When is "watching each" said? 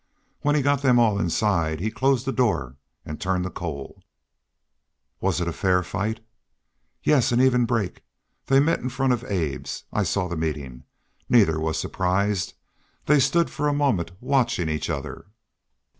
14.19-14.89